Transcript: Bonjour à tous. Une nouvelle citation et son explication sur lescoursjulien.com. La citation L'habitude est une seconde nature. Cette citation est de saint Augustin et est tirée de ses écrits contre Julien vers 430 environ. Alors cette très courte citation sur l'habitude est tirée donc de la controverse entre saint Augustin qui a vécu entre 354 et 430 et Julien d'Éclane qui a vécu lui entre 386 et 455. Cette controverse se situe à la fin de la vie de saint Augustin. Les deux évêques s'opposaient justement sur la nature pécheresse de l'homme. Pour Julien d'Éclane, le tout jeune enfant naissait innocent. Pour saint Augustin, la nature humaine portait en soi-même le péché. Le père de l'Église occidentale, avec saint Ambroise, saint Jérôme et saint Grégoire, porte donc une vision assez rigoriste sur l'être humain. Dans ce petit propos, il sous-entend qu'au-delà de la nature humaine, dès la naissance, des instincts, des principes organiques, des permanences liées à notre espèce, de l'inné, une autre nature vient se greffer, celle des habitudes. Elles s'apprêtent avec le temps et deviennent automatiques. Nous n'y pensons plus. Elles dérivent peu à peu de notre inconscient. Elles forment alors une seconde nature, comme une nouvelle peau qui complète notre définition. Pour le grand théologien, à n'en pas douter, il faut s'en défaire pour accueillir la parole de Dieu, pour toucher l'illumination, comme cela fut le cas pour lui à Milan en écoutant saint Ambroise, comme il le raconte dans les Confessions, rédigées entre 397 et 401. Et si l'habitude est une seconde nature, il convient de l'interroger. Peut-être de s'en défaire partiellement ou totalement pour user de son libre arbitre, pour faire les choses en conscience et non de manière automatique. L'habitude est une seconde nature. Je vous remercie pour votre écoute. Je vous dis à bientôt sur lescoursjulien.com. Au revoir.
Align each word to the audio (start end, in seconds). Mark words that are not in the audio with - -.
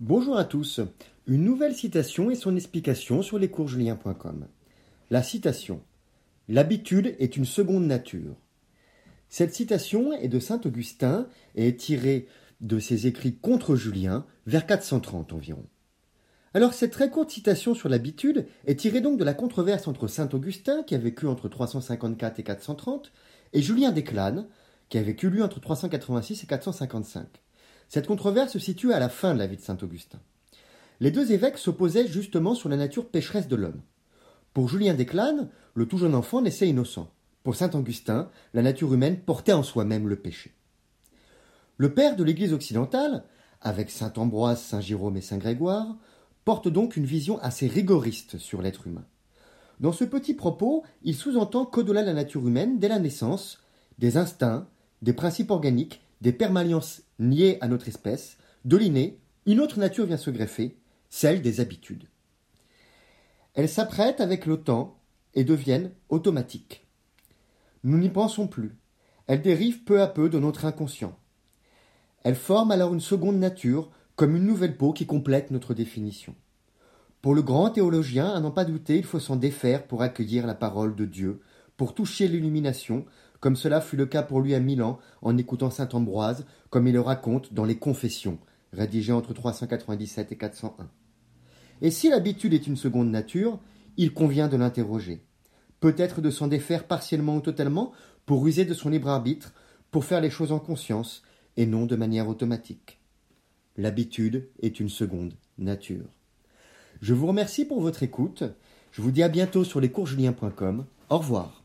Bonjour 0.00 0.36
à 0.36 0.44
tous. 0.44 0.80
Une 1.28 1.44
nouvelle 1.44 1.76
citation 1.76 2.28
et 2.28 2.34
son 2.34 2.56
explication 2.56 3.22
sur 3.22 3.38
lescoursjulien.com. 3.38 4.48
La 5.08 5.22
citation 5.22 5.82
L'habitude 6.48 7.14
est 7.20 7.36
une 7.36 7.44
seconde 7.44 7.86
nature. 7.86 8.34
Cette 9.28 9.54
citation 9.54 10.12
est 10.12 10.26
de 10.26 10.40
saint 10.40 10.60
Augustin 10.64 11.28
et 11.54 11.68
est 11.68 11.78
tirée 11.78 12.26
de 12.60 12.80
ses 12.80 13.06
écrits 13.06 13.36
contre 13.36 13.76
Julien 13.76 14.26
vers 14.46 14.66
430 14.66 15.32
environ. 15.32 15.64
Alors 16.54 16.74
cette 16.74 16.92
très 16.92 17.08
courte 17.08 17.30
citation 17.30 17.76
sur 17.76 17.88
l'habitude 17.88 18.46
est 18.66 18.80
tirée 18.80 19.00
donc 19.00 19.16
de 19.16 19.24
la 19.24 19.34
controverse 19.34 19.86
entre 19.86 20.08
saint 20.08 20.28
Augustin 20.32 20.82
qui 20.82 20.96
a 20.96 20.98
vécu 20.98 21.28
entre 21.28 21.48
354 21.48 22.40
et 22.40 22.42
430 22.42 23.12
et 23.52 23.62
Julien 23.62 23.92
d'Éclane 23.92 24.48
qui 24.88 24.98
a 24.98 25.02
vécu 25.02 25.30
lui 25.30 25.40
entre 25.40 25.60
386 25.60 26.42
et 26.42 26.46
455. 26.48 27.43
Cette 27.88 28.06
controverse 28.06 28.52
se 28.52 28.58
situe 28.58 28.92
à 28.92 28.98
la 28.98 29.08
fin 29.08 29.34
de 29.34 29.38
la 29.38 29.46
vie 29.46 29.56
de 29.56 29.62
saint 29.62 29.78
Augustin. 29.82 30.20
Les 31.00 31.10
deux 31.10 31.32
évêques 31.32 31.58
s'opposaient 31.58 32.06
justement 32.06 32.54
sur 32.54 32.68
la 32.68 32.76
nature 32.76 33.08
pécheresse 33.08 33.48
de 33.48 33.56
l'homme. 33.56 33.82
Pour 34.52 34.68
Julien 34.68 34.94
d'Éclane, 34.94 35.48
le 35.74 35.86
tout 35.86 35.98
jeune 35.98 36.14
enfant 36.14 36.40
naissait 36.40 36.68
innocent. 36.68 37.10
Pour 37.42 37.56
saint 37.56 37.70
Augustin, 37.72 38.30
la 38.54 38.62
nature 38.62 38.94
humaine 38.94 39.18
portait 39.18 39.52
en 39.52 39.62
soi-même 39.62 40.08
le 40.08 40.16
péché. 40.16 40.54
Le 41.76 41.92
père 41.92 42.16
de 42.16 42.22
l'Église 42.24 42.52
occidentale, 42.52 43.24
avec 43.60 43.90
saint 43.90 44.12
Ambroise, 44.16 44.62
saint 44.62 44.80
Jérôme 44.80 45.16
et 45.16 45.20
saint 45.20 45.38
Grégoire, 45.38 45.96
porte 46.44 46.68
donc 46.68 46.96
une 46.96 47.04
vision 47.04 47.38
assez 47.40 47.66
rigoriste 47.66 48.38
sur 48.38 48.62
l'être 48.62 48.86
humain. 48.86 49.04
Dans 49.80 49.92
ce 49.92 50.04
petit 50.04 50.34
propos, 50.34 50.84
il 51.02 51.16
sous-entend 51.16 51.66
qu'au-delà 51.66 52.02
de 52.02 52.06
la 52.06 52.14
nature 52.14 52.46
humaine, 52.46 52.78
dès 52.78 52.88
la 52.88 53.00
naissance, 53.00 53.60
des 53.98 54.16
instincts, 54.16 54.68
des 55.02 55.12
principes 55.12 55.50
organiques, 55.50 56.00
des 56.24 56.32
permanences 56.32 57.02
liées 57.18 57.58
à 57.60 57.68
notre 57.68 57.86
espèce, 57.86 58.38
de 58.64 58.78
l'inné, 58.78 59.20
une 59.44 59.60
autre 59.60 59.78
nature 59.78 60.06
vient 60.06 60.16
se 60.16 60.30
greffer, 60.30 60.78
celle 61.10 61.42
des 61.42 61.60
habitudes. 61.60 62.08
Elles 63.52 63.68
s'apprêtent 63.68 64.22
avec 64.22 64.46
le 64.46 64.56
temps 64.56 64.98
et 65.34 65.44
deviennent 65.44 65.92
automatiques. 66.08 66.86
Nous 67.82 67.98
n'y 67.98 68.08
pensons 68.08 68.48
plus. 68.48 68.74
Elles 69.26 69.42
dérivent 69.42 69.84
peu 69.84 70.00
à 70.00 70.06
peu 70.06 70.30
de 70.30 70.38
notre 70.38 70.64
inconscient. 70.64 71.14
Elles 72.22 72.34
forment 72.34 72.70
alors 72.70 72.94
une 72.94 73.00
seconde 73.00 73.36
nature, 73.36 73.90
comme 74.16 74.34
une 74.34 74.46
nouvelle 74.46 74.78
peau 74.78 74.94
qui 74.94 75.04
complète 75.04 75.50
notre 75.50 75.74
définition. 75.74 76.34
Pour 77.20 77.34
le 77.34 77.42
grand 77.42 77.68
théologien, 77.68 78.32
à 78.32 78.40
n'en 78.40 78.50
pas 78.50 78.64
douter, 78.64 78.96
il 78.96 79.04
faut 79.04 79.20
s'en 79.20 79.36
défaire 79.36 79.86
pour 79.86 80.00
accueillir 80.00 80.46
la 80.46 80.54
parole 80.54 80.96
de 80.96 81.04
Dieu, 81.04 81.42
pour 81.76 81.94
toucher 81.94 82.28
l'illumination, 82.28 83.04
comme 83.44 83.56
cela 83.56 83.82
fut 83.82 83.96
le 83.98 84.06
cas 84.06 84.22
pour 84.22 84.40
lui 84.40 84.54
à 84.54 84.58
Milan 84.58 84.98
en 85.20 85.36
écoutant 85.36 85.68
saint 85.68 85.90
Ambroise, 85.92 86.46
comme 86.70 86.86
il 86.86 86.94
le 86.94 87.02
raconte 87.02 87.52
dans 87.52 87.66
les 87.66 87.76
Confessions, 87.76 88.38
rédigées 88.72 89.12
entre 89.12 89.34
397 89.34 90.32
et 90.32 90.36
401. 90.38 90.88
Et 91.82 91.90
si 91.90 92.08
l'habitude 92.08 92.54
est 92.54 92.66
une 92.66 92.78
seconde 92.78 93.10
nature, 93.10 93.60
il 93.98 94.14
convient 94.14 94.48
de 94.48 94.56
l'interroger. 94.56 95.26
Peut-être 95.80 96.22
de 96.22 96.30
s'en 96.30 96.46
défaire 96.48 96.84
partiellement 96.84 97.36
ou 97.36 97.42
totalement 97.42 97.92
pour 98.24 98.46
user 98.46 98.64
de 98.64 98.72
son 98.72 98.88
libre 98.88 99.10
arbitre, 99.10 99.52
pour 99.90 100.06
faire 100.06 100.22
les 100.22 100.30
choses 100.30 100.50
en 100.50 100.58
conscience 100.58 101.22
et 101.58 101.66
non 101.66 101.84
de 101.84 101.96
manière 101.96 102.28
automatique. 102.28 102.98
L'habitude 103.76 104.48
est 104.62 104.80
une 104.80 104.88
seconde 104.88 105.34
nature. 105.58 106.08
Je 107.02 107.12
vous 107.12 107.26
remercie 107.26 107.66
pour 107.66 107.82
votre 107.82 108.04
écoute. 108.04 108.42
Je 108.90 109.02
vous 109.02 109.10
dis 109.10 109.22
à 109.22 109.28
bientôt 109.28 109.64
sur 109.64 109.82
lescoursjulien.com. 109.82 110.86
Au 111.10 111.18
revoir. 111.18 111.63